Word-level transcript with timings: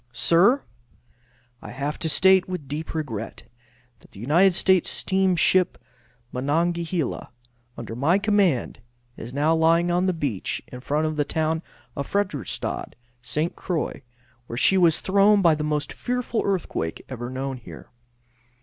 Sir: 0.13 0.63
I 1.61 1.69
have 1.69 1.99
to 1.99 2.09
state, 2.09 2.49
with 2.49 2.67
deep 2.67 2.95
regret, 2.95 3.43
that 3.99 4.09
the 4.09 4.19
United 4.19 4.55
States 4.55 4.89
steamship 4.89 5.77
Monongahela, 6.31 7.29
under 7.77 7.95
my 7.95 8.17
command, 8.17 8.79
is 9.15 9.31
now 9.31 9.53
lying 9.53 9.91
on 9.91 10.07
the 10.07 10.13
beach 10.13 10.59
in 10.69 10.79
front 10.81 11.05
of 11.05 11.17
the 11.17 11.23
town 11.23 11.61
of 11.95 12.11
Frederickstadt, 12.11 12.95
St. 13.21 13.55
Croix, 13.55 14.01
where 14.47 14.57
she 14.57 14.75
was 14.75 15.01
thrown 15.01 15.43
by 15.43 15.53
the 15.53 15.63
most 15.63 15.93
fearful 15.93 16.41
earthquake 16.45 17.05
ever 17.07 17.29
known 17.29 17.57
here. 17.57 17.91